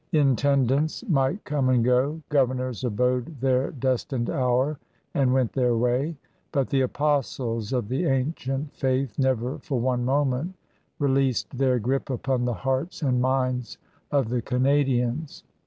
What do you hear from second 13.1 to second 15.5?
minds of the Canadians.